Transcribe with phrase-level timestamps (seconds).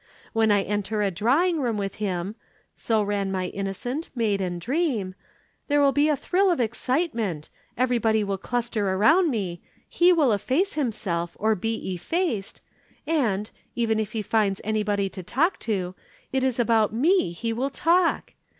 [0.33, 2.33] When I enter a drawing room with him
[2.75, 5.13] (so ran my innocent, maiden dream)
[5.67, 10.73] there will be a thrill of excitement, everybody will cluster round me, he will efface
[10.73, 12.61] himself or be effaced,
[13.05, 15.93] and, even if he finds anybody to talk to,
[16.33, 18.33] it is about me he will talk.